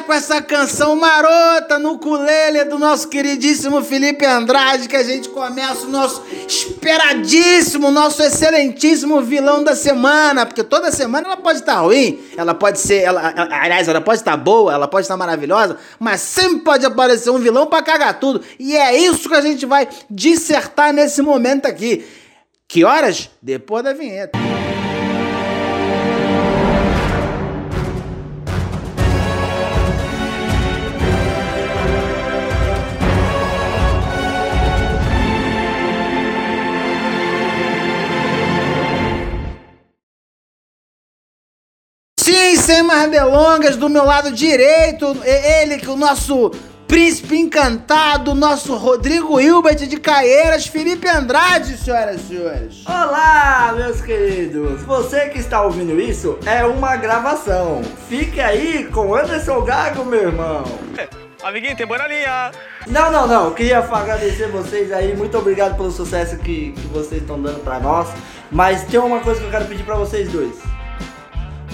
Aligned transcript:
com 0.00 0.12
essa 0.12 0.40
canção 0.42 0.96
marota 0.96 1.78
no 1.78 1.98
culele 1.98 2.64
do 2.64 2.78
nosso 2.78 3.08
queridíssimo 3.08 3.82
Felipe 3.82 4.24
Andrade 4.24 4.88
que 4.88 4.96
a 4.96 5.02
gente 5.02 5.28
começa 5.28 5.86
o 5.86 5.90
nosso 5.90 6.22
esperadíssimo, 6.46 7.90
nosso 7.90 8.22
excelentíssimo 8.22 9.20
vilão 9.22 9.62
da 9.62 9.74
semana. 9.74 10.44
Porque 10.44 10.62
toda 10.62 10.92
semana 10.92 11.28
ela 11.28 11.36
pode 11.36 11.60
estar 11.60 11.80
ruim, 11.80 12.20
ela 12.36 12.54
pode 12.54 12.78
ser, 12.78 13.02
ela, 13.02 13.32
aliás, 13.62 13.88
ela 13.88 14.00
pode 14.00 14.20
estar 14.20 14.36
boa, 14.36 14.72
ela 14.72 14.88
pode 14.88 15.04
estar 15.04 15.16
maravilhosa, 15.16 15.76
mas 15.98 16.20
sempre 16.20 16.60
pode 16.60 16.84
aparecer 16.84 17.30
um 17.30 17.38
vilão 17.38 17.66
pra 17.66 17.82
cagar 17.82 18.18
tudo. 18.18 18.42
E 18.58 18.76
é 18.76 18.96
isso 18.96 19.28
que 19.28 19.34
a 19.34 19.40
gente 19.40 19.66
vai 19.66 19.88
dissertar 20.10 20.92
nesse 20.92 21.22
momento 21.22 21.66
aqui. 21.66 22.06
Que 22.68 22.84
horas? 22.84 23.30
Depois 23.40 23.84
da 23.84 23.92
vinheta. 23.92 24.55
Sim, 42.26 42.56
sem 42.56 42.82
mais 42.82 43.08
delongas, 43.08 43.76
do 43.76 43.88
meu 43.88 44.04
lado 44.04 44.32
direito, 44.32 45.16
ele 45.24 45.78
que 45.78 45.88
o 45.88 45.94
nosso 45.94 46.50
príncipe 46.88 47.36
encantado, 47.36 48.34
nosso 48.34 48.74
Rodrigo 48.74 49.40
Hilbert 49.40 49.86
de 49.86 49.96
Caieiras, 49.96 50.66
Felipe 50.66 51.06
Andrade, 51.06 51.76
senhoras 51.76 52.22
e 52.22 52.26
senhores. 52.26 52.84
Olá, 52.84 53.72
meus 53.76 54.00
queridos! 54.00 54.82
Você 54.82 55.28
que 55.28 55.38
está 55.38 55.62
ouvindo 55.62 56.00
isso 56.00 56.36
é 56.44 56.64
uma 56.64 56.96
gravação. 56.96 57.80
Fique 58.08 58.40
aí 58.40 58.88
com 58.92 59.14
Anderson 59.14 59.60
Gago, 59.60 60.04
meu 60.04 60.22
irmão. 60.22 60.64
Amiguinho, 61.44 61.76
tem 61.76 61.86
boa 61.86 62.08
linha. 62.08 62.50
Não, 62.88 63.12
não, 63.12 63.28
não. 63.28 63.44
Eu 63.44 63.50
queria 63.52 63.78
agradecer 63.78 64.48
vocês 64.48 64.90
aí. 64.90 65.14
Muito 65.14 65.38
obrigado 65.38 65.76
pelo 65.76 65.92
sucesso 65.92 66.36
que, 66.38 66.72
que 66.72 66.86
vocês 66.88 67.22
estão 67.22 67.40
dando 67.40 67.62
pra 67.62 67.78
nós. 67.78 68.08
Mas 68.50 68.82
tem 68.82 68.98
uma 68.98 69.20
coisa 69.20 69.38
que 69.38 69.46
eu 69.46 69.50
quero 69.52 69.66
pedir 69.66 69.84
pra 69.84 69.94
vocês 69.94 70.28
dois. 70.28 70.75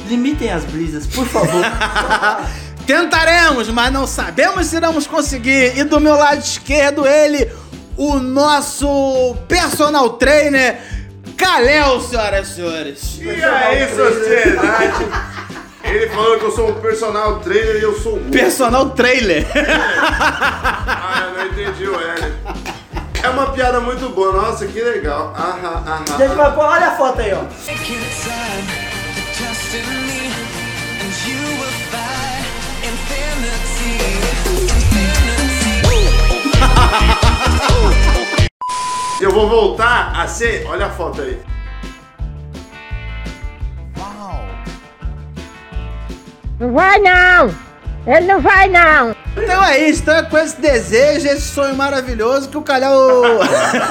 Limitem 0.09 0.51
as 0.51 0.65
brisas, 0.65 1.07
por 1.07 1.27
favor. 1.27 1.63
Tentaremos, 2.87 3.69
mas 3.69 3.93
não 3.93 4.07
sabemos 4.07 4.67
se 4.67 4.77
iremos 4.77 5.07
conseguir. 5.07 5.79
E 5.79 5.85
do 5.85 6.01
meu 6.01 6.17
lado 6.17 6.41
esquerdo, 6.41 7.07
ele, 7.07 7.51
o 7.97 8.17
nosso 8.19 9.37
personal 9.47 10.11
trainer, 10.11 10.79
Kalel, 11.37 12.01
senhoras 12.01 12.49
e 12.49 12.55
senhores. 12.55 13.19
E 13.21 13.31
aí, 13.31 13.89
sociedade? 13.89 15.07
Ele 15.85 16.09
falou 16.09 16.39
que 16.39 16.45
eu 16.45 16.51
sou 16.51 16.71
um 16.71 16.75
personal 16.81 17.41
trainer 17.41 17.77
e 17.77 17.83
eu 17.83 17.99
sou 17.99 18.17
um. 18.17 18.31
Personal 18.31 18.91
trailer. 18.91 19.47
Ah, 19.55 21.25
eu 21.29 21.39
não 21.39 21.47
entendi 21.47 21.87
o 21.87 21.95
L. 21.95 22.33
É 23.23 23.29
uma 23.29 23.51
piada 23.53 23.81
muito 23.81 24.09
boa, 24.09 24.33
nossa, 24.33 24.67
que 24.67 24.81
legal. 24.81 25.33
Aham, 25.37 25.85
aham. 25.87 26.19
Gente, 26.19 26.35
mas 26.35 26.59
olha 26.59 26.87
a 26.89 26.97
foto 26.97 27.21
aí, 27.21 27.33
ó. 27.33 28.82
And 29.75 29.81
you 31.27 31.41
will 31.59 31.77
find 31.89 32.45
infinity. 32.85 33.97
Eu 39.23 39.31
vou 39.31 39.49
voltar 39.49 40.13
a 40.21 40.27
ser. 40.27 40.67
Olha 40.67 40.87
a 40.87 40.91
foto 40.91 41.23
aí. 41.23 41.41
Não 46.61 46.73
vai 46.75 46.99
não! 46.99 47.55
Ele 48.07 48.27
não 48.27 48.41
vai 48.43 48.69
não! 48.69 49.17
Então 49.37 49.65
é 49.65 49.89
isso, 49.89 50.03
então 50.03 50.17
é 50.17 50.23
com 50.23 50.37
esse 50.37 50.61
desejo, 50.61 51.27
esse 51.27 51.41
sonho 51.41 51.75
maravilhoso 51.75 52.49
que 52.51 52.59
o 52.59 52.63
Calhau 52.63 53.23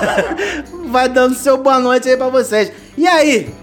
vai 0.90 1.10
dando 1.10 1.34
seu 1.34 1.58
boa 1.58 1.80
noite 1.80 2.08
aí 2.08 2.16
pra 2.16 2.30
vocês. 2.30 2.72
E 2.98 3.08
aí, 3.08 3.54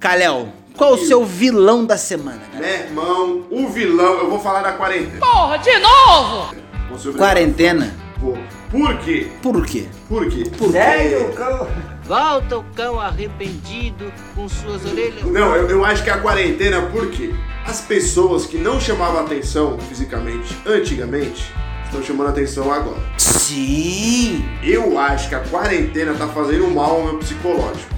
Calhau, 0.00 0.48
qual 0.78 0.94
o 0.94 0.98
seu 0.98 1.24
vilão 1.24 1.84
da 1.84 1.98
semana? 1.98 2.40
cara? 2.52 2.64
Meu 2.64 2.74
irmão, 2.86 3.44
o 3.50 3.68
vilão, 3.68 4.20
eu 4.20 4.30
vou 4.30 4.38
falar 4.38 4.62
da 4.62 4.72
quarentena. 4.72 5.18
Porra, 5.18 5.58
de 5.58 5.76
novo! 5.78 6.54
Vou. 6.88 7.14
Quarentena? 7.14 7.94
Vou. 8.18 8.38
Por 8.70 8.96
quê? 8.98 9.28
Por 9.42 9.66
quê? 9.66 9.88
Por 10.08 10.28
quê? 10.30 10.44
Sério, 10.70 11.32
cão? 11.32 11.68
Volta 12.04 12.58
o 12.58 12.64
cão 12.74 13.00
arrependido 13.00 14.12
com 14.34 14.48
suas 14.48 14.84
orelhas. 14.84 15.24
Não, 15.24 15.54
eu, 15.56 15.68
eu 15.68 15.84
acho 15.84 16.04
que 16.04 16.10
a 16.10 16.18
quarentena, 16.18 16.82
por 16.82 17.10
quê? 17.10 17.34
As 17.66 17.80
pessoas 17.80 18.46
que 18.46 18.56
não 18.56 18.80
chamavam 18.80 19.20
atenção 19.20 19.78
fisicamente 19.80 20.56
antigamente 20.64 21.52
estão 21.84 22.02
chamando 22.02 22.28
atenção 22.28 22.72
agora. 22.72 23.02
Sim! 23.18 24.44
Eu 24.62 24.98
acho 24.98 25.28
que 25.28 25.34
a 25.34 25.40
quarentena 25.40 26.14
tá 26.14 26.28
fazendo 26.28 26.70
mal 26.70 26.96
ao 26.96 27.04
meu 27.04 27.18
psicológico. 27.18 27.97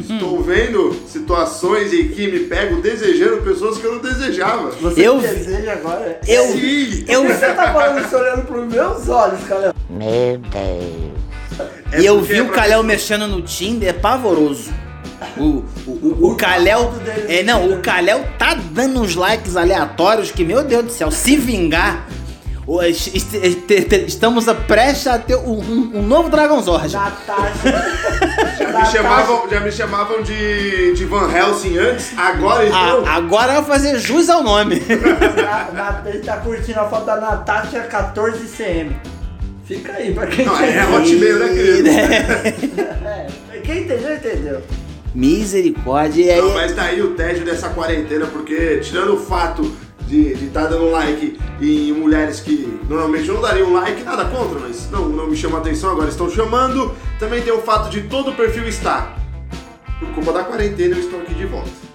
Estou 0.00 0.42
vendo 0.42 0.94
situações 1.08 1.92
em 1.92 2.08
que 2.08 2.26
me 2.30 2.40
pego 2.40 2.80
desejando 2.80 3.42
pessoas 3.42 3.78
que 3.78 3.84
eu 3.84 3.94
não 3.94 4.00
desejava. 4.00 4.70
Você 4.80 5.06
Eu- 5.06 5.18
deseja 5.18 5.72
agora? 5.72 6.20
Eu, 6.26 6.44
Sim! 6.46 7.04
eu, 7.08 7.24
Você 7.26 7.52
tá 7.52 7.72
falando 7.72 8.04
isso 8.04 8.16
olhando 8.16 8.42
pros 8.46 8.66
meus 8.72 9.08
olhos, 9.08 9.40
cara. 9.48 9.74
Meu 9.90 10.38
Deus. 10.38 11.16
É 11.92 12.00
e 12.00 12.06
eu 12.06 12.20
vi 12.20 12.36
é 12.38 12.42
o 12.42 12.48
Kalel 12.48 12.68
pessoa- 12.68 12.82
mexendo 12.82 13.26
no 13.28 13.42
Tinder, 13.42 13.88
é 13.88 13.92
pavoroso. 13.92 14.70
O, 15.38 15.64
o, 15.86 15.90
o, 15.90 16.30
o 16.32 16.36
Kalel. 16.36 16.92
É, 17.28 17.42
não, 17.42 17.72
o 17.72 17.80
Kalel 17.80 18.24
tá 18.38 18.54
dando 18.72 19.00
uns 19.00 19.14
likes 19.14 19.56
aleatórios 19.56 20.30
que, 20.30 20.44
meu 20.44 20.62
Deus 20.62 20.84
do 20.84 20.90
céu, 20.92 21.10
se 21.10 21.36
vingar. 21.36 22.06
Estamos 24.06 24.48
a 24.48 24.54
prestes 24.54 25.06
a 25.06 25.18
ter 25.18 25.36
um, 25.36 25.52
um- 25.60 25.90
um 25.98 26.02
novo 26.02 26.28
Dragon 26.28 26.60
Zord. 26.60 26.92
Natasha. 26.92 27.86
Já 28.58 28.72
me 28.72 28.86
chamavam, 28.86 29.48
já 29.50 29.60
me 29.60 29.72
chamavam 29.72 30.22
de, 30.22 30.94
de 30.94 31.04
Van 31.04 31.30
Helsing 31.30 31.78
antes, 31.78 32.12
agora 32.16 32.66
então. 32.66 33.04
Ah, 33.06 33.16
agora 33.16 33.54
vai 33.54 33.64
fazer 33.64 33.98
jus 33.98 34.30
ao 34.30 34.42
nome. 34.42 34.82
Na, 35.36 35.72
na, 35.72 36.02
ele 36.10 36.20
tá 36.20 36.38
curtindo 36.38 36.80
a 36.80 36.88
foto 36.88 37.06
da 37.06 37.16
Natasha 37.16 37.86
14cm. 37.88 38.92
Fica 39.64 39.92
aí, 39.92 40.14
pra 40.14 40.26
quem 40.28 40.46
Não, 40.46 40.58
é. 40.60 40.86
Hotmail, 40.86 41.38
né, 41.40 41.48
querido? 41.48 41.88
É, 43.52 43.58
quem 43.60 43.82
entendeu, 43.82 44.14
entendeu. 44.14 44.62
Misericórdia. 45.14 46.34
Aí, 46.34 46.40
Não, 46.40 46.54
mas 46.54 46.74
daí 46.74 47.02
o 47.02 47.14
tédio 47.14 47.44
dessa 47.44 47.70
quarentena, 47.70 48.26
porque 48.26 48.78
tirando 48.78 49.14
o 49.14 49.16
fato 49.16 49.74
de 50.06 50.32
estar 50.32 50.62
tá 50.62 50.66
dando 50.68 50.90
like 50.90 51.38
em 51.60 51.92
mulheres 51.92 52.40
que 52.40 52.65
normalmente 52.88 53.28
não 53.28 53.40
dariam 53.40 53.72
like, 53.72 54.02
nada 54.02 54.24
contra, 54.26 54.58
mas 54.60 54.90
não, 54.90 55.08
não 55.08 55.26
me 55.26 55.36
chama 55.36 55.58
atenção, 55.58 55.90
agora 55.90 56.08
estão 56.08 56.30
chamando. 56.30 56.94
Também 57.18 57.42
tem 57.42 57.52
o 57.52 57.62
fato 57.62 57.90
de 57.90 58.02
todo 58.02 58.30
o 58.30 58.34
perfil 58.34 58.68
estar. 58.68 59.18
Por 59.98 60.08
culpa 60.10 60.32
da 60.32 60.44
quarentena, 60.44 60.96
eu 60.96 61.00
estou 61.00 61.20
aqui 61.20 61.34
de 61.34 61.46
volta. 61.46 61.85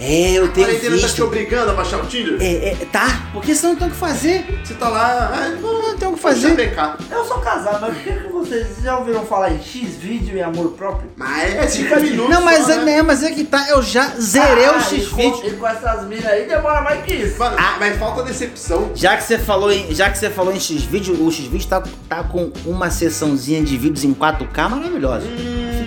É, 0.00 0.32
eu 0.38 0.44
A 0.44 0.48
tenho 0.48 0.66
quarentena 0.66 0.90
tá 0.96 0.98
te 1.00 1.02
visto. 1.06 1.24
obrigando 1.24 1.70
a 1.70 1.74
baixar 1.74 1.98
o 1.98 2.06
Tinder? 2.06 2.36
É, 2.40 2.68
é, 2.70 2.74
tá, 2.90 3.28
porque 3.32 3.54
senão 3.54 3.72
não 3.72 3.78
tem 3.80 3.88
o 3.88 3.90
que 3.90 3.96
fazer. 3.96 4.60
Você 4.64 4.74
tá 4.74 4.88
lá, 4.88 5.32
ah, 5.34 5.48
Não 5.60 5.96
tem 5.96 6.08
o 6.08 6.12
que 6.14 6.20
fazer. 6.20 6.72
Eu 7.10 7.24
sou 7.24 7.38
casado, 7.38 7.80
mas 7.80 7.94
por 7.94 8.02
que, 8.02 8.12
que 8.12 8.28
vocês 8.32 8.66
já 8.82 8.98
ouviram 8.98 9.24
falar 9.24 9.52
em 9.52 9.60
X 9.62 9.96
vídeo 9.96 10.36
e 10.36 10.42
amor 10.42 10.72
próprio? 10.72 11.10
Mas 11.16 11.54
é 11.54 11.66
5 11.66 11.96
minutos. 12.00 12.30
Não, 12.30 12.42
mas 12.42 12.64
só, 12.66 12.72
é, 12.72 12.84
né? 12.84 12.98
é, 12.98 13.02
mas 13.02 13.22
é 13.22 13.30
que 13.30 13.44
tá, 13.44 13.68
eu 13.70 13.82
já 13.82 14.08
zerei 14.20 14.66
o 14.68 14.72
Ah, 14.72 14.78
e 14.78 14.82
X-Vídeo. 14.82 15.10
com- 15.40 15.46
E 15.46 15.50
com 15.52 15.66
essas 15.68 16.06
minas 16.06 16.26
aí 16.26 16.46
demora 16.46 16.80
mais 16.80 17.02
que 17.04 17.12
isso. 17.12 17.38
Mano, 17.38 17.56
mas 17.78 17.96
falta 17.98 18.22
decepção. 18.22 18.90
Já 18.94 19.16
que 19.16 19.24
você 19.24 19.38
falou 19.38 19.72
em, 19.72 19.94
já 19.94 20.10
que 20.10 20.18
você 20.18 20.30
falou 20.30 20.52
em 20.52 20.60
X-Vídeo, 20.60 21.14
o 21.24 21.30
X-Vídeo 21.30 21.68
tá, 21.68 21.82
tá 22.08 22.22
com 22.24 22.50
uma 22.66 22.90
sessãozinha 22.90 23.62
de 23.62 23.76
vídeos 23.76 24.04
em 24.04 24.12
4K 24.14 24.68
maravilhosa. 24.68 25.26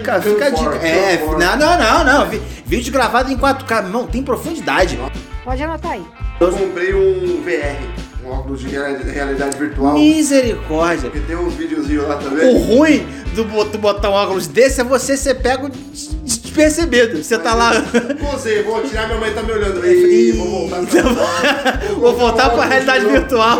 Fica 0.05 0.21
fica 0.21 0.45
a 0.45 0.49
dica. 0.49 0.75
É, 0.87 1.17
não, 1.25 1.57
não, 1.57 1.77
não, 1.77 2.03
não. 2.05 2.29
Vídeo 2.65 2.91
gravado 2.91 3.31
em 3.31 3.37
4K, 3.37 3.81
não, 3.89 4.05
tem 4.07 4.23
profundidade. 4.23 4.97
Pode 5.43 5.61
anotar 5.63 5.91
aí. 5.93 6.03
Eu 6.39 6.51
comprei 6.51 6.93
um 6.93 7.41
VR, 7.43 8.25
um 8.25 8.29
óculos 8.31 8.59
de 8.61 8.67
reali- 8.69 9.09
realidade 9.09 9.57
virtual. 9.57 9.93
Misericórdia. 9.93 11.09
Porque 11.09 11.25
tem 11.25 11.35
uns 11.35 11.53
videozinhos 11.53 12.07
lá 12.07 12.15
O 12.17 12.19
também. 12.19 12.65
ruim 12.65 13.07
do 13.35 13.45
tu 13.71 13.77
botar 13.77 14.09
um 14.09 14.13
óculos 14.13 14.47
desse 14.47 14.81
é 14.81 14.83
você 14.83 15.15
ser 15.15 15.35
pego 15.35 15.69
des- 15.69 16.09
despercebido. 16.23 17.23
Você 17.23 17.37
tá 17.37 17.53
lá. 17.53 17.71
Você, 18.33 18.63
vou 18.63 18.81
tirar, 18.81 19.07
minha 19.07 19.19
mãe 19.19 19.31
tá 19.33 19.43
me 19.43 19.51
olhando. 19.51 19.85
Ih, 19.85 20.31
vou 20.33 20.47
voltar 20.69 20.81
pra 20.85 21.79
Vou 21.99 22.17
voltar 22.17 22.49
pra 22.49 22.65
realidade 22.65 23.05
virtual. 23.05 23.59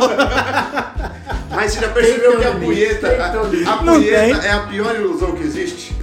Mas 1.51 1.71
você 1.73 1.79
já 1.81 1.89
percebeu 1.89 2.37
que 2.37 2.45
a 2.45 2.51
punheta, 2.51 3.07
a, 3.07 3.25
a 3.27 3.83
Não 3.83 3.93
punheta 3.95 4.45
é 4.45 4.51
a 4.51 4.59
pior 4.61 4.95
ilusão 4.95 5.31
que 5.33 5.43
existe? 5.43 5.94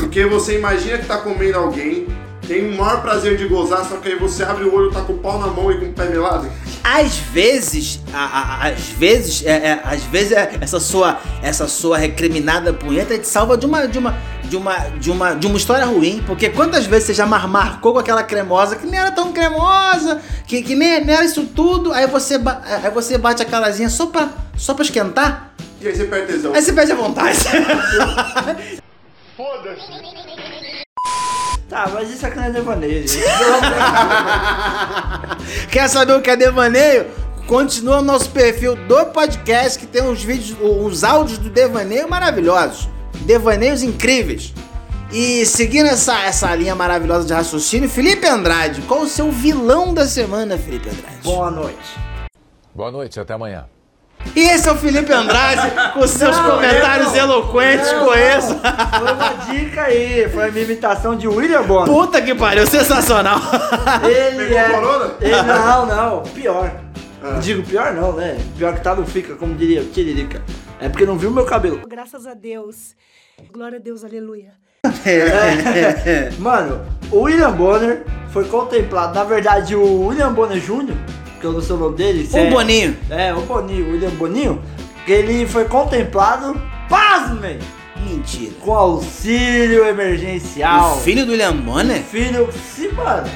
Porque 0.00 0.24
você 0.26 0.56
imagina 0.58 0.98
que 0.98 1.06
tá 1.06 1.18
comendo 1.18 1.58
alguém 1.58 2.06
tem 2.48 2.68
o 2.68 2.76
maior 2.76 3.00
prazer 3.00 3.36
de 3.36 3.46
gozar, 3.46 3.84
só 3.84 3.96
que 3.98 4.08
aí 4.08 4.18
você 4.18 4.42
abre 4.42 4.64
o 4.64 4.74
olho, 4.74 4.90
tá 4.90 5.02
com 5.02 5.12
o 5.12 5.18
pau 5.18 5.38
na 5.38 5.46
mão 5.46 5.70
e 5.70 5.78
com 5.78 5.86
o 5.86 5.92
pé 5.92 6.06
melado. 6.06 6.50
Às 6.82 7.14
vezes, 7.16 8.00
a- 8.12 8.64
a- 8.64 8.68
às 8.70 8.80
vezes, 8.88 9.46
é, 9.46 9.50
é, 9.52 9.80
às 9.84 10.02
vezes 10.02 10.32
é, 10.32 10.58
essa 10.60 10.80
sua, 10.80 11.20
essa 11.42 11.68
sua 11.68 11.96
recriminada 11.96 12.72
punheta 12.72 13.16
te 13.16 13.28
salva 13.28 13.56
de 13.56 13.66
uma, 13.66 13.86
de 13.86 13.98
uma, 13.98 14.16
de 14.42 14.56
uma, 14.56 14.76
de 14.98 15.10
uma, 15.12 15.34
de 15.34 15.46
uma 15.46 15.56
história 15.56 15.84
ruim. 15.84 16.24
Porque 16.26 16.48
quantas 16.48 16.86
vezes 16.86 17.04
você 17.06 17.14
já 17.14 17.24
mar- 17.26 17.46
marcou 17.46 17.92
com 17.92 18.00
aquela 18.00 18.24
cremosa 18.24 18.74
que 18.74 18.84
nem 18.86 18.98
era 18.98 19.12
tão 19.12 19.32
cremosa, 19.32 20.20
que, 20.46 20.60
que 20.62 20.74
nem, 20.74 21.04
nem 21.04 21.14
era 21.14 21.24
isso 21.24 21.44
tudo, 21.54 21.92
aí 21.92 22.08
você, 22.08 22.34
aí 22.82 22.90
você 22.92 23.16
bate 23.16 23.42
a 23.42 23.44
calazinha 23.44 23.88
só 23.88 24.06
pra, 24.06 24.28
só 24.56 24.74
pra 24.74 24.82
esquentar, 24.84 25.52
E 25.80 25.86
aí 25.86 25.94
você 25.94 26.04
perde 26.04 26.32
tesão. 26.32 26.52
aí 26.52 26.60
você 26.62 26.72
perde 26.72 26.90
a 26.90 26.96
vontade. 26.96 27.38
Tá, 31.68 31.88
mas 31.94 32.10
isso 32.10 32.26
aqui 32.26 32.36
não 32.36 32.44
é 32.44 32.50
devaneio, 32.50 33.06
gente. 33.06 33.24
Quer 35.70 35.88
saber 35.88 36.14
o 36.14 36.20
que 36.20 36.30
é 36.30 36.36
devaneio? 36.36 37.06
Continua 37.46 37.96
no 37.96 38.02
nosso 38.02 38.30
perfil 38.30 38.74
do 38.74 39.06
podcast 39.06 39.78
que 39.78 39.86
tem 39.86 40.02
uns 40.02 40.22
vídeos, 40.22 40.58
uns 40.60 41.04
áudios 41.04 41.38
do 41.38 41.48
devaneio 41.48 42.08
maravilhosos. 42.08 42.88
Devaneios 43.22 43.82
incríveis. 43.82 44.52
E 45.12 45.44
seguindo 45.46 45.86
essa, 45.86 46.20
essa 46.22 46.54
linha 46.54 46.74
maravilhosa 46.74 47.26
de 47.26 47.32
raciocínio, 47.32 47.88
Felipe 47.88 48.26
Andrade, 48.26 48.82
qual 48.82 49.02
o 49.02 49.08
seu 49.08 49.30
vilão 49.30 49.94
da 49.94 50.06
semana, 50.06 50.58
Felipe 50.58 50.88
Andrade? 50.88 51.18
Boa 51.24 51.50
noite. 51.50 51.98
Boa 52.74 52.90
noite, 52.90 53.18
até 53.18 53.34
amanhã. 53.34 53.66
E 54.34 54.40
esse 54.40 54.68
é 54.68 54.72
o 54.72 54.76
Felipe 54.76 55.12
Andrade 55.12 55.70
com 55.92 56.06
seus 56.06 56.36
Não, 56.36 56.52
comentários 56.52 57.14
eu 57.14 57.26
não. 57.26 57.34
eloquentes 57.34 57.92
Não, 57.92 58.04
com 58.04 58.14
esse. 58.14 58.54
Foi 58.54 59.12
uma 59.12 59.32
dica 59.52 59.82
aí, 59.82 60.28
foi 60.28 60.48
a 60.48 60.50
minha 60.52 60.64
imitação 60.64 61.16
de 61.16 61.26
William 61.26 61.62
Bonner. 61.62 61.92
Puta 61.92 62.22
que 62.22 62.34
pariu, 62.34 62.66
sensacional. 62.66 63.40
Ele 64.04 64.46
Pegou 64.46 64.58
é. 64.58 64.70
corona? 64.70 65.14
Ele, 65.20 65.42
não, 65.42 65.86
não, 65.86 66.22
pior. 66.22 66.70
Digo 67.42 67.62
pior 67.64 67.92
não, 67.92 68.12
né? 68.12 68.38
Pior 68.56 68.72
que 68.74 68.80
tá 68.80 68.94
não 68.94 69.04
fica, 69.04 69.34
como 69.34 69.54
diria 69.54 69.82
o 69.82 69.86
Tiririca. 69.86 70.40
É 70.80 70.88
porque 70.88 71.04
não 71.04 71.18
viu 71.18 71.30
meu 71.30 71.44
cabelo. 71.44 71.80
Graças 71.88 72.26
a 72.26 72.32
Deus. 72.34 72.94
Glória 73.52 73.78
a 73.78 73.80
Deus, 73.80 74.04
aleluia. 74.04 74.52
Mano, 76.38 76.80
o 77.10 77.22
William 77.22 77.52
Bonner 77.52 78.04
foi 78.32 78.44
contemplado. 78.46 79.14
Na 79.14 79.24
verdade, 79.24 79.74
o 79.74 80.06
William 80.06 80.32
Bonner 80.32 80.58
Jr., 80.58 80.94
que 81.40 81.46
eu 81.46 81.52
não 81.52 81.60
sei 81.60 81.74
o 81.74 81.78
nome 81.78 81.96
dele. 81.96 82.28
O 82.32 82.36
é- 82.36 82.50
Boninho. 82.50 82.96
É, 83.10 83.34
o 83.34 83.40
Boninho, 83.40 83.86
o 83.88 83.92
William 83.92 84.10
Boninho. 84.10 84.62
Que 85.06 85.12
ele 85.12 85.46
foi 85.46 85.64
contemplado, 85.64 86.60
pasmem, 86.88 87.58
Mentira. 88.06 88.52
com 88.60 88.72
auxílio 88.74 89.84
emergencial. 89.86 90.96
O 90.96 91.00
filho 91.00 91.24
do 91.24 91.32
William 91.32 91.56
Bonner? 91.56 92.02
Filho, 92.02 92.48
sim, 92.74 92.92
mano. 92.92 93.26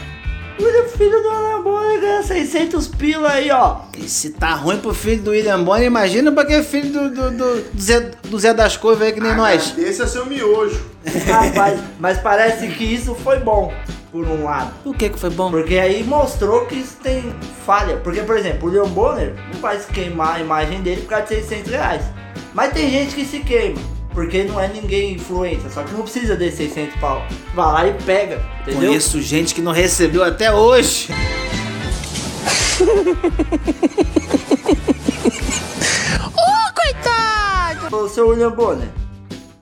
O 0.59 0.63
William, 0.63 0.85
filho 0.85 1.23
do 1.23 1.29
William 1.29 1.63
Bonner 1.63 2.01
ganha 2.01 2.23
600 2.23 2.87
pila 2.87 3.31
aí, 3.33 3.51
ó. 3.51 3.79
E 3.99 4.09
se 4.09 4.31
tá 4.31 4.55
ruim 4.55 4.77
pro 4.77 4.95
filho 4.95 5.23
do 5.23 5.31
William 5.31 5.65
Bonner, 5.65 5.87
imagina 5.87 6.31
pra 6.31 6.45
que 6.45 6.63
filho 6.63 6.93
do, 6.93 7.11
do, 7.11 7.31
do, 7.31 7.61
do 7.73 7.81
Zé, 7.83 8.11
do 8.29 8.39
Zé 8.39 8.55
das 8.55 8.77
Couves 8.77 9.03
aí 9.03 9.13
que 9.13 9.21
nem 9.21 9.35
nós. 9.35 9.75
Esse 9.77 10.03
é 10.03 10.07
seu 10.07 10.27
miojo. 10.27 10.81
Rapaz, 11.27 11.81
mas 11.99 12.19
parece 12.19 12.69
que 12.69 12.85
isso 12.85 13.15
foi 13.17 13.39
bom, 13.41 13.73
por 14.15 14.29
um 14.29 14.45
lado. 14.45 14.73
O 14.85 14.95
que 14.95 15.09
que 15.09 15.19
foi 15.19 15.31
bom? 15.31 15.51
Porque 15.51 15.77
aí 15.77 16.05
mostrou 16.05 16.67
que 16.67 16.77
isso 16.77 16.97
tem 17.03 17.35
falha. 17.67 17.97
Porque, 17.97 18.23
por 18.23 18.37
exemplo, 18.37 18.69
o 18.69 18.73
Leon 18.73 18.87
Bonner 18.87 19.35
não 19.53 19.61
vai 19.61 19.77
se 19.77 19.89
queimar 19.89 20.37
a 20.37 20.41
imagem 20.41 20.81
dele 20.83 21.01
por 21.01 21.09
causa 21.09 21.27
de 21.27 21.43
600 21.43 21.73
reais. 21.73 22.05
Mas 22.55 22.73
tem 22.73 22.89
gente 22.89 23.13
que 23.17 23.25
se 23.25 23.41
queima. 23.41 23.81
Porque 24.13 24.45
não 24.45 24.61
é 24.61 24.69
ninguém 24.69 25.15
influência. 25.15 25.69
Só 25.69 25.83
que 25.83 25.93
não 25.93 26.03
precisa 26.03 26.37
de 26.37 26.49
600 26.49 26.95
pau. 27.01 27.27
Vai 27.57 27.67
lá 27.67 27.89
e 27.89 27.95
pega. 28.05 28.41
Entendeu? 28.61 28.91
Conheço 28.91 29.21
gente 29.21 29.53
que 29.53 29.61
não 29.61 29.73
recebeu 29.73 30.23
até 30.23 30.53
hoje. 30.53 31.09
Ô, 37.91 38.09
seu 38.09 38.29
William 38.29 38.53
Bonner. 38.53 38.89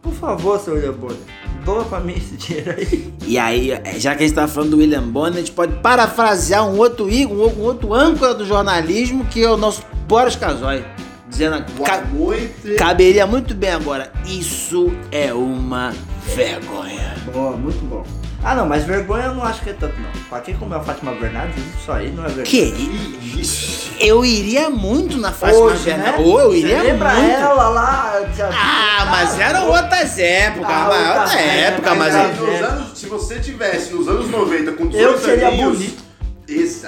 Por 0.03 0.13
favor, 0.13 0.61
seu 0.61 0.75
William 0.75 0.93
Bonner. 0.93 1.17
Doa 1.65 1.85
pra 1.85 2.01
mim 2.01 2.15
esse 2.15 2.37
dinheiro 2.37 2.73
aí. 2.73 3.12
E 3.27 3.39
aí, 3.39 3.71
já 3.99 4.15
que 4.15 4.25
a 4.25 4.27
gente 4.27 4.35
tá 4.35 4.49
falando 4.49 4.71
do 4.71 4.79
William 4.79 5.03
Bonner, 5.03 5.35
a 5.35 5.39
gente 5.41 5.53
pode 5.53 5.75
parafrasear 5.81 6.67
um 6.69 6.77
outro 6.79 7.09
ícone, 7.09 7.41
um 7.41 7.63
outro 7.63 7.95
âncora 7.95 8.35
do 8.35 8.45
jornalismo, 8.45 9.25
que 9.27 9.43
é 9.43 9.51
o 9.51 9.57
nosso 9.57 9.83
Boris 10.09 10.37
Casoy. 10.37 10.85
Dizendo, 11.29 11.65
Boa 11.77 11.89
ca- 11.89 12.05
noite. 12.13 12.75
caberia 12.77 13.27
muito 13.27 13.55
bem 13.55 13.71
agora. 13.71 14.13
Isso 14.27 14.93
é 15.11 15.33
uma 15.33 15.95
vergonha. 16.35 17.15
Boa, 17.33 17.57
muito 17.57 17.83
bom. 17.87 18.05
Ah 18.45 18.55
não, 18.57 18.67
mas 18.67 18.85
vergonha 18.85 19.27
eu 19.27 19.35
não 19.35 19.45
acho 19.45 19.63
que 19.63 19.71
é 19.71 19.73
tanto 19.73 19.95
não. 20.01 20.11
Pra 20.29 20.41
quem 20.41 20.57
comeu 20.57 20.79
a 20.79 20.83
Fátima 20.83 21.13
Bernardes, 21.13 21.55
isso 21.81 21.93
aí 21.93 22.11
não 22.11 22.25
é 22.25 22.29
vergonha. 22.29 22.45
Que? 22.45 23.93
Eu 24.01 24.25
iria 24.25 24.69
muito 24.69 25.17
na 25.19 25.31
Fátima 25.31 25.61
Hoje, 25.61 25.85
Bernardes. 25.85 26.21
né? 26.21 26.27
Ou 26.27 26.41
eu 26.41 26.51
Você 26.51 26.57
iria 26.59 26.83
lembra 26.83 27.15
muito. 27.15 27.31
ela 27.31 27.69
lá? 27.69 28.21
já- 28.37 28.51
Ah, 28.53 29.07
mas 29.11 29.39
eram 29.39 29.69
outras 29.69 30.19
épocas, 30.19 30.71
Ah, 30.71 30.87
mas 30.89 31.07
outras 31.09 31.31
outra 31.31 31.41
época, 31.41 31.91
épocas, 31.91 31.99
mas... 31.99 32.15
né? 32.15 32.21
Aí, 32.25 32.41
nos 32.41 32.63
anos, 32.69 32.99
se 32.99 33.07
você 33.07 33.39
tivesse 33.39 33.95
nos 33.95 34.09
anos 34.09 34.29
90 34.29 34.73
com 34.73 34.87
18 34.89 35.09
Eu 35.13 35.19
seria 35.21 35.49
aninhos, 35.49 35.77
bonito. 35.79 36.03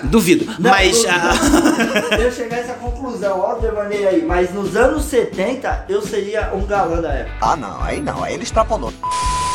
Duvido, 0.04 0.44
Não, 0.58 0.70
mas... 0.70 1.04
não, 1.04 1.10
ah, 1.10 2.16
Eu 2.20 2.30
chegar 2.30 2.56
a 2.56 2.60
essa 2.60 2.74
conclusão, 2.74 3.40
ó, 3.40 3.54
devaneio 3.54 4.08
aí. 4.08 4.22
Mas 4.26 4.52
nos 4.52 4.76
anos 4.76 5.04
70, 5.04 5.86
eu 5.88 6.02
seria 6.02 6.50
um 6.52 6.66
galã 6.66 7.00
da 7.00 7.10
época. 7.12 7.36
Ah, 7.40 7.56
não, 7.56 7.82
aí 7.82 7.98
não, 8.00 8.22
aí 8.22 8.34
ele 8.34 8.42
extrapolou. 8.42 8.92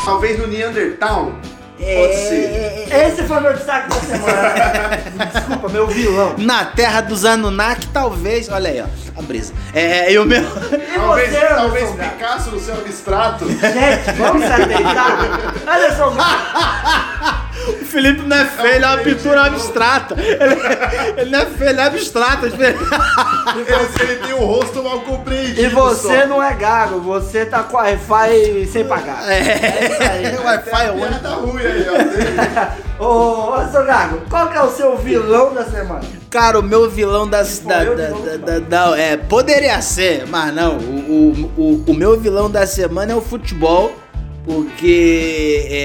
Talvez 0.06 0.40
no 0.40 0.48
Neandertal. 0.48 1.34
É, 1.82 2.02
Pode 2.02 2.16
ser. 2.16 3.06
Esse 3.08 3.24
foi 3.24 3.40
meu 3.40 3.54
destaque 3.54 3.90
da 3.90 3.96
semana. 3.96 5.30
Desculpa, 5.34 5.70
meu 5.70 5.88
vilão. 5.88 6.36
Na 6.38 6.66
terra 6.66 7.02
dos 7.02 7.24
Anunnaki, 7.24 7.88
talvez... 7.88 8.50
Olha 8.50 8.70
aí, 8.70 8.82
ó, 8.82 9.20
a 9.20 9.22
brisa. 9.22 9.54
É, 9.74 10.12
e 10.12 10.20
o 10.20 10.26
meu... 10.26 10.42
E 10.42 11.00
Talvez, 11.00 11.30
você, 11.32 11.46
talvez 11.46 11.90
Anderson? 11.92 12.10
Picasso 12.10 12.52
no 12.52 12.60
seu 12.60 12.76
abstrato. 12.76 13.48
Gente, 13.48 14.18
vamos 14.18 14.46
se 14.46 14.52
atentar. 14.52 15.54
Anderson 15.68 16.16
Gago. 16.16 17.40
O 17.68 17.86
Felipe 17.86 18.22
não 18.22 18.38
é 18.38 18.46
feio, 18.46 18.76
ele 18.76 18.86
é 18.86 18.88
uma 18.88 18.98
pintura 19.00 19.44
abstrata. 19.46 20.16
Ele, 20.18 21.22
ele 21.22 21.30
não 21.32 21.40
é 21.40 21.46
feio, 21.46 21.70
ele 21.72 21.80
é 21.82 21.84
abstrato. 21.84 22.46
ele, 22.46 22.56
ele 22.66 24.16
tem 24.18 24.34
o 24.34 24.46
rosto 24.46 24.84
mal 24.84 25.02
compreendido. 25.02 25.62
E 25.62 25.68
você 25.68 26.22
só. 26.22 26.28
não 26.28 26.42
é 26.42 26.54
gago, 26.54 27.00
você 27.00 27.46
tá 27.46 27.64
com 27.64 27.78
Wi-Fi 27.78 28.68
sem 28.72 28.86
pagar. 28.86 29.30
É, 29.30 29.40
isso 29.92 30.02
aí. 30.04 30.38
o 30.38 30.44
Wi-Fi 30.44 30.86
é 30.86 30.92
único. 30.92 31.08
piada 31.10 31.30
ruim 31.36 31.62
aí, 31.66 31.86
ó. 33.00 33.00
Ô, 33.04 33.54
Anderson 33.56 33.86
Gago, 33.86 34.22
qual 34.30 34.50
que 34.50 34.58
é 34.58 34.62
o 34.62 34.70
seu 34.70 34.98
vilão 34.98 35.54
da 35.54 35.64
semana? 35.64 36.02
Cara, 36.30 36.60
o 36.60 36.64
meu 36.64 36.90
vilão 36.90 37.28
da. 37.28 37.46
for 37.46 37.68
da, 37.70 37.84
da, 37.86 38.38
da- 38.38 38.60
da- 38.60 39.00
é, 39.00 39.16
poderia 39.18 39.82
ser, 39.82 40.26
mas 40.28 40.54
não. 40.54 40.78
O, 40.78 40.82
o, 41.58 41.62
o, 41.62 41.84
o 41.88 41.94
meu 41.94 42.20
vilão 42.20 42.50
da 42.52 42.68
semana 42.68 43.14
é 43.14 43.16
o 43.16 43.22
futebol. 43.22 43.96
Porque 44.54 45.68
é, 45.70 45.76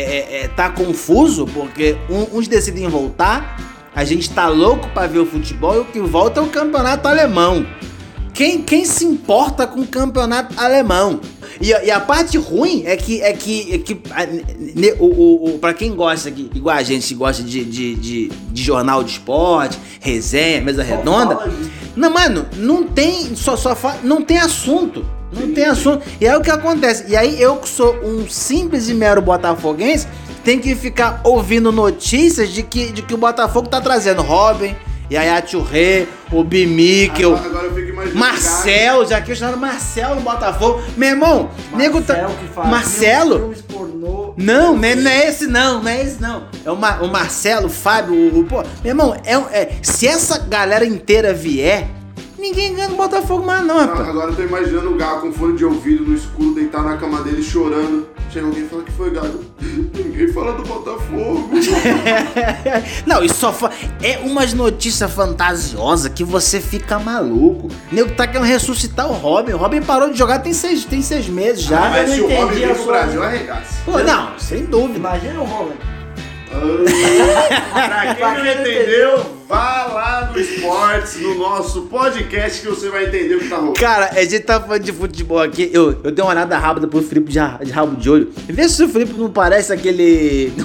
é- 0.40 0.44
é- 0.44 0.48
tá 0.48 0.70
confuso, 0.70 1.46
porque 1.52 1.96
um- 2.08 2.38
uns 2.38 2.48
decidem 2.48 2.88
voltar, 2.88 3.60
a 3.94 4.04
gente 4.04 4.30
tá 4.30 4.48
louco 4.48 4.88
pra 4.88 5.06
ver 5.06 5.18
o 5.18 5.26
futebol 5.26 5.74
e 5.76 5.78
o 5.80 5.84
que 5.84 6.00
volta 6.00 6.40
é 6.40 6.42
o 6.42 6.46
campeonato 6.46 7.06
alemão. 7.06 7.66
Quem, 8.32 8.62
quem 8.62 8.86
se 8.86 9.04
importa 9.04 9.66
com 9.66 9.80
o 9.82 9.86
campeonato 9.86 10.58
alemão? 10.58 11.20
E, 11.60 11.74
a- 11.74 11.84
e 11.84 11.90
a 11.90 12.00
parte 12.00 12.38
ruim 12.38 12.82
é 12.86 12.96
que, 12.96 13.20
é 13.20 13.34
que, 13.34 13.74
é 13.74 13.78
que 13.78 14.00
a- 14.10 14.24
ne- 14.26 14.94
o, 14.98 15.04
o, 15.04 15.54
o- 15.54 15.58
pra 15.58 15.74
quem 15.74 15.94
gosta, 15.94 16.30
que, 16.30 16.50
igual 16.54 16.74
a 16.76 16.82
gente 16.82 17.06
que 17.06 17.14
gosta 17.14 17.42
de, 17.42 17.62
de, 17.64 17.94
de, 17.96 18.28
de 18.50 18.62
jornal 18.62 19.04
de 19.04 19.10
esporte, 19.12 19.78
resenha, 20.00 20.62
mesa 20.62 20.82
redonda. 20.82 21.34
Não, 21.94 22.10
mano, 22.10 22.46
não 22.56 22.82
tem. 22.84 23.36
Só, 23.36 23.56
só 23.58 23.76
não 24.02 24.22
tem 24.22 24.38
assunto. 24.38 25.04
Não 25.32 25.52
tem 25.52 25.64
assunto. 25.64 26.04
E 26.20 26.26
aí 26.28 26.36
o 26.36 26.40
que 26.40 26.50
acontece? 26.50 27.04
E 27.08 27.16
aí 27.16 27.40
eu 27.40 27.56
que 27.56 27.68
sou 27.68 27.94
um 28.04 28.28
simples 28.28 28.88
e 28.88 28.94
mero 28.94 29.20
botafoguense, 29.20 30.06
tenho 30.44 30.60
que 30.60 30.74
ficar 30.74 31.20
ouvindo 31.24 31.72
notícias 31.72 32.50
de 32.50 32.62
que, 32.62 32.92
de 32.92 33.02
que 33.02 33.14
o 33.14 33.16
Botafogo 33.16 33.66
tá 33.68 33.80
trazendo 33.80 34.22
Robin, 34.22 34.76
Yaya 35.10 35.40
Touré, 35.42 36.06
o 36.30 36.44
Bimíquel. 36.44 37.32
Eu. 37.36 38.14
Marcel, 38.14 39.06
já 39.06 39.20
questionaram 39.20 39.58
Marcelo 39.58 40.16
no 40.16 40.20
Botafogo. 40.20 40.82
Meu 40.96 41.08
irmão, 41.10 41.50
nego 41.74 42.00
tá. 42.02 42.14
Marcelo 42.14 42.34
que 42.38 42.46
faz 42.54 42.68
Marcelo? 42.70 43.38
filmes 43.38 43.62
pornô. 43.62 44.34
Não, 44.36 44.76
não 44.76 44.84
é, 44.84 44.94
não 44.94 45.10
é 45.10 45.28
esse 45.28 45.46
não, 45.46 45.82
não 45.82 45.88
é 45.90 46.02
esse 46.02 46.20
não. 46.20 46.44
É 46.64 46.70
o, 46.70 46.76
Ma- 46.76 46.98
o 47.00 47.08
Marcelo, 47.08 47.66
o 47.66 47.70
Fábio, 47.70 48.14
o, 48.14 48.40
o- 48.40 48.44
pô. 48.44 48.62
Meu 48.82 48.90
irmão, 48.90 49.16
é, 49.24 49.34
é- 49.34 49.70
se 49.82 50.06
essa 50.06 50.38
galera 50.38 50.84
inteira 50.84 51.32
vier, 51.32 51.86
ninguém 52.44 52.74
ganha 52.74 52.88
no 52.88 52.96
Botafogo 52.96 53.44
mais 53.44 53.66
não, 53.66 53.78
rapaz. 53.78 54.06
agora 54.06 54.30
eu 54.30 54.36
tô 54.36 54.42
imaginando 54.42 54.92
o 54.92 54.96
Gago 54.96 55.22
com 55.22 55.32
fone 55.32 55.56
de 55.56 55.64
ouvido 55.64 56.04
no 56.04 56.14
escuro, 56.14 56.54
deitar 56.54 56.82
na 56.82 56.96
cama 56.98 57.22
dele 57.22 57.42
chorando. 57.42 58.06
Chega 58.30 58.46
alguém 58.46 58.64
e 58.64 58.68
fala 58.68 58.82
que 58.82 58.92
foi 58.92 59.10
Gago. 59.10 59.40
Ninguém 59.94 60.28
fala 60.32 60.52
do 60.52 60.62
Botafogo. 60.64 61.50
não, 63.06 63.22
isso 63.22 63.36
só 63.36 63.52
fa... 63.52 63.70
é 64.02 64.18
umas 64.18 64.52
notícias 64.52 65.10
fantasiosas 65.10 66.12
que 66.12 66.22
você 66.22 66.60
fica 66.60 66.98
maluco. 66.98 67.68
Nego 67.90 68.12
tá 68.14 68.26
querendo 68.26 68.46
ressuscitar 68.46 69.08
o 69.08 69.14
Robin. 69.14 69.52
O 69.52 69.56
Robin 69.56 69.80
parou 69.80 70.10
de 70.10 70.18
jogar 70.18 70.40
tem 70.40 70.52
seis, 70.52 70.84
tem 70.84 71.00
seis 71.00 71.28
meses 71.28 71.62
já. 71.62 71.86
Ah, 71.86 71.90
Mas 71.90 72.10
se 72.10 72.20
o 72.20 72.28
Robin 72.28 72.54
vir 72.54 72.74
pro 72.74 72.86
Brasil, 72.86 73.22
arregaça. 73.22 73.82
Pô, 73.84 73.98
não, 74.00 74.38
sem 74.38 74.64
dúvida. 74.66 74.98
Imagina 74.98 75.40
o 75.40 75.44
Roland. 75.44 75.93
Pra 77.72 78.14
quem 78.14 78.44
não 78.44 78.46
entendeu, 78.46 79.26
vá 79.48 79.84
lá 79.92 80.30
no 80.32 80.40
Esportes, 80.40 81.20
no 81.20 81.34
nosso 81.36 81.82
podcast, 81.82 82.60
que 82.60 82.68
você 82.68 82.88
vai 82.90 83.06
entender 83.06 83.34
o 83.34 83.38
que 83.40 83.48
tá 83.48 83.56
rolando. 83.56 83.74
Cara, 83.74 84.10
a 84.12 84.22
gente 84.22 84.40
tá 84.40 84.60
falando 84.60 84.82
de 84.82 84.92
futebol 84.92 85.40
aqui. 85.40 85.70
Eu, 85.72 85.98
eu 86.04 86.10
dei 86.10 86.24
uma 86.24 86.32
olhada 86.32 86.56
rápida 86.58 86.86
pro 86.86 87.02
Felipe 87.02 87.30
de, 87.30 87.38
de 87.64 87.72
rabo 87.72 87.96
de 87.96 88.10
olho. 88.10 88.30
Vê 88.46 88.68
se 88.68 88.82
o 88.82 88.88
Felipe 88.88 89.14
não 89.14 89.30
parece 89.30 89.72
aquele. 89.72 90.52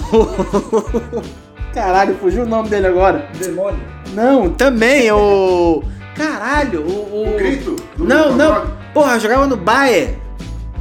Caralho, 1.73 2.15
fugiu 2.19 2.43
o 2.43 2.47
nome 2.47 2.69
dele 2.69 2.87
agora. 2.87 3.27
Demônio. 3.39 3.79
Não, 4.13 4.49
também, 4.49 5.11
o. 5.11 5.83
Caralho, 6.15 6.81
o. 6.81 7.33
O 7.33 7.37
grito? 7.37 7.75
Não, 7.97 8.35
não. 8.35 8.53
Gogh? 8.53 8.67
Porra, 8.93 9.19
jogava 9.19 9.47
no 9.47 9.55
Bayern. 9.55 10.17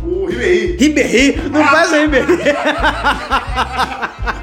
O 0.02 0.26
Ribéry. 0.26 0.76
Ribéry, 0.76 1.40
não 1.50 1.64
faz 1.64 1.92
o 1.92 1.96
Ribéry. 1.96 2.26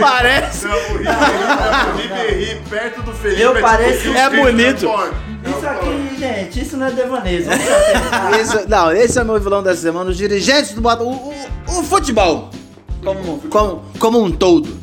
Parece. 0.00 0.66
Não, 0.66 0.76
o 0.76 2.68
perto 2.68 3.02
do 3.02 3.12
Felipe. 3.12 3.40
Eu 3.40 3.56
é 3.56 3.60
pareço- 3.60 4.02
tipo, 4.02 4.16
é 4.16 4.30
bonito. 4.30 4.86
Isso 5.46 5.66
aqui, 5.66 6.16
gente, 6.18 6.60
isso 6.60 6.76
não 6.76 6.86
é 6.86 6.90
devaneio. 6.90 7.40
isso 8.40 8.68
não, 8.68 8.92
esse 8.92 9.18
é 9.18 9.22
o 9.22 9.24
meu 9.24 9.40
vilão 9.40 9.62
da 9.62 9.76
semana. 9.76 10.10
Os 10.10 10.16
dirigentes 10.16 10.72
do 10.72 10.80
Botafogo. 10.80 11.32
O, 11.68 11.72
o, 11.72 11.80
o 11.80 11.82
futebol. 11.84 12.50
Como, 13.04 13.38
como, 13.48 13.84
como 13.98 14.22
um 14.22 14.30
todo. 14.32 14.76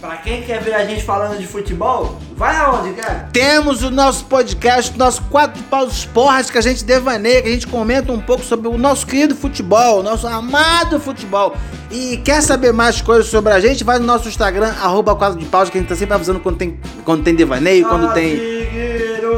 Pra 0.00 0.16
quem 0.16 0.42
quer 0.42 0.62
ver 0.62 0.74
a 0.74 0.84
gente 0.86 1.02
falando 1.02 1.38
de 1.38 1.46
futebol, 1.46 2.18
vai 2.40 2.56
aonde, 2.56 2.94
cara? 2.94 3.28
Temos 3.30 3.82
o 3.82 3.90
nosso 3.90 4.24
podcast, 4.24 4.94
o 4.94 4.98
nosso 4.98 5.20
quatro 5.24 5.62
paus 5.64 6.06
porras 6.06 6.48
que 6.48 6.56
a 6.56 6.62
gente 6.62 6.82
devaneia, 6.82 7.42
que 7.42 7.48
a 7.50 7.52
gente 7.52 7.66
comenta 7.66 8.10
um 8.10 8.18
pouco 8.18 8.42
sobre 8.42 8.66
o 8.66 8.78
nosso 8.78 9.06
querido 9.06 9.34
futebol, 9.34 10.00
o 10.00 10.02
nosso 10.02 10.26
amado 10.26 10.98
futebol. 10.98 11.54
E 11.90 12.16
quer 12.24 12.40
saber 12.40 12.72
mais 12.72 13.02
coisas 13.02 13.26
sobre 13.26 13.52
a 13.52 13.60
gente? 13.60 13.84
Vai 13.84 13.98
no 13.98 14.06
nosso 14.06 14.26
Instagram, 14.26 14.72
arroba 14.82 15.14
quadro 15.14 15.38
de 15.38 15.44
paus, 15.44 15.68
que 15.68 15.76
a 15.76 15.80
gente 15.82 15.90
tá 15.90 15.94
sempre 15.94 16.14
avisando 16.14 16.40
quando 16.40 16.56
tem, 16.56 16.80
quando 17.04 17.22
tem 17.22 17.34
devaneio, 17.34 17.86
quando 17.86 18.10
tem. 18.14 18.40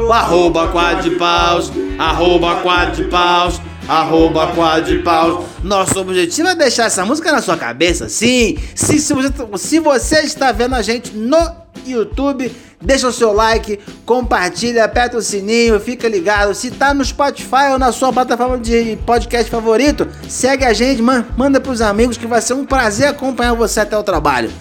O 0.07 0.13
arroba 0.13 0.69
quadro 0.69 1.09
de 1.09 1.15
paus, 1.17 1.73
arroba 1.99 2.55
quadro 2.61 3.03
de 3.03 3.09
paus, 3.09 3.59
arroba 3.85 4.47
quadro 4.53 4.95
de 4.95 5.03
paus. 5.03 5.45
Nosso 5.61 5.99
objetivo 5.99 6.47
é 6.47 6.55
deixar 6.55 6.85
essa 6.85 7.05
música 7.05 7.33
na 7.33 7.41
sua 7.41 7.57
cabeça, 7.57 8.07
sim. 8.07 8.57
Se, 8.73 8.97
se, 8.97 9.13
você, 9.13 9.29
se 9.57 9.79
você 9.79 10.19
está 10.21 10.53
vendo 10.53 10.75
a 10.75 10.81
gente 10.81 11.11
no 11.11 11.62
YouTube, 11.91 12.51
deixa 12.81 13.07
o 13.07 13.11
seu 13.11 13.33
like, 13.33 13.79
compartilha, 14.05 14.83
aperta 14.83 15.17
o 15.17 15.21
sininho, 15.21 15.79
fica 15.79 16.07
ligado. 16.07 16.53
Se 16.53 16.71
tá 16.71 16.93
no 16.93 17.03
Spotify 17.03 17.71
ou 17.71 17.79
na 17.79 17.91
sua 17.91 18.11
plataforma 18.11 18.57
de 18.57 18.97
podcast 19.05 19.49
favorito, 19.49 20.07
segue 20.27 20.65
a 20.65 20.73
gente, 20.73 21.01
man, 21.01 21.25
manda 21.37 21.59
pros 21.59 21.81
amigos 21.81 22.17
que 22.17 22.27
vai 22.27 22.41
ser 22.41 22.53
um 22.53 22.65
prazer 22.65 23.07
acompanhar 23.07 23.53
você 23.53 23.79
até 23.79 23.97
o 23.97 24.03
trabalho. 24.03 24.51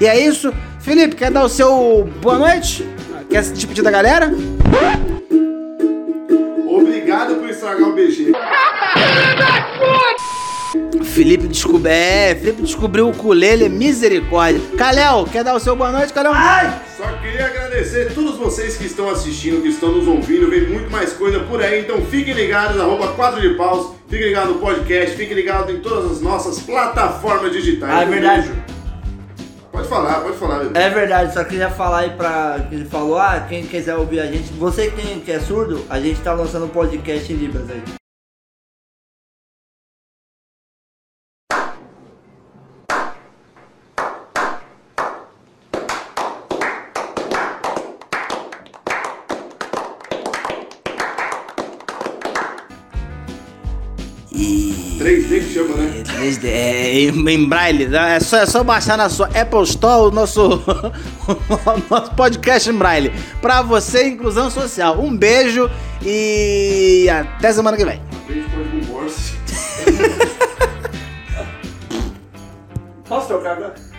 E 0.00 0.06
é 0.06 0.18
isso. 0.18 0.52
Felipe, 0.80 1.14
quer 1.14 1.30
dar 1.30 1.44
o 1.44 1.48
seu 1.48 2.08
boa 2.20 2.38
noite? 2.38 2.88
Quer 3.30 3.44
se 3.44 3.52
despedir 3.52 3.84
da 3.84 3.90
galera? 3.90 4.32
Felipe 11.22 11.46
descobriu. 11.46 11.92
É, 11.92 12.34
Felipe 12.34 12.62
descobriu 12.62 13.06
o 13.06 13.10
ukulele, 13.10 13.68
misericórdia. 13.68 14.60
Caléu, 14.76 15.24
quer 15.24 15.44
dar 15.44 15.54
o 15.54 15.60
seu 15.60 15.76
boa 15.76 15.92
noite, 15.92 16.12
Caléu? 16.12 16.32
Só 16.96 17.06
queria 17.18 17.46
agradecer 17.46 18.08
a 18.08 18.10
todos 18.12 18.36
vocês 18.36 18.76
que 18.76 18.86
estão 18.86 19.08
assistindo, 19.08 19.62
que 19.62 19.68
estão 19.68 19.92
nos 19.92 20.08
ouvindo. 20.08 20.50
Vem 20.50 20.62
muito 20.68 20.90
mais 20.90 21.12
coisa 21.12 21.38
por 21.38 21.62
aí, 21.62 21.82
então 21.82 22.04
fiquem 22.06 22.34
ligados, 22.34 22.80
arroba 22.80 23.12
4 23.12 23.40
de 23.40 23.50
paus. 23.50 23.94
Fiquem 24.08 24.26
ligados 24.26 24.54
no 24.54 24.58
podcast, 24.58 25.16
fiquem 25.16 25.36
ligados 25.36 25.72
em 25.72 25.78
todas 25.78 26.10
as 26.10 26.20
nossas 26.20 26.58
plataformas 26.58 27.52
digitais. 27.52 27.92
Ah, 27.92 28.02
é 28.02 28.06
verdade. 28.06 28.48
beijo. 28.48 28.62
Pode 29.70 29.88
falar, 29.88 30.20
pode 30.22 30.36
falar, 30.38 30.58
bebê. 30.64 30.80
É 30.80 30.90
verdade, 30.90 31.34
só 31.34 31.44
queria 31.44 31.70
falar 31.70 32.00
aí 32.00 32.10
pra 32.10 32.66
quem 32.68 32.80
ele 32.80 32.88
falou, 32.88 33.16
ah, 33.16 33.46
quem 33.48 33.64
quiser 33.64 33.94
ouvir 33.94 34.18
a 34.18 34.26
gente, 34.26 34.52
você 34.54 34.92
que 35.24 35.30
é 35.30 35.38
surdo, 35.38 35.84
a 35.88 36.00
gente 36.00 36.20
tá 36.20 36.32
lançando 36.32 36.64
um 36.64 36.68
podcast 36.68 37.32
em 37.32 37.36
Libras 37.36 37.70
aí. 37.70 38.01
3D 55.12 55.28
que 55.28 55.52
chama, 55.52 55.76
né? 55.76 56.02
3D, 56.04 56.44
é, 56.46 57.04
em, 57.04 57.46
braille, 57.46 57.86
né? 57.86 58.16
é 58.16 58.20
só, 58.20 58.38
é 58.38 58.46
só 58.46 58.64
baixar 58.64 58.96
na 58.96 59.10
sua 59.10 59.26
Apple 59.26 59.64
Store 59.64 60.08
o 60.08 60.10
nosso, 60.10 60.62
o 61.28 61.82
nosso 61.90 62.14
podcast 62.14 62.70
em 62.70 62.72
braille. 62.72 63.12
Pra 63.42 63.60
você, 63.60 64.08
inclusão 64.08 64.50
social. 64.50 64.98
Um 64.98 65.14
beijo 65.14 65.70
e 66.02 67.10
até 67.10 67.52
semana 67.52 67.76
que 67.76 67.84
vem. 67.84 68.00
Beijo 68.26 68.48
com. 68.48 68.62
Posso 73.06 73.26
trocar 73.26 73.58
agora? 73.58 73.91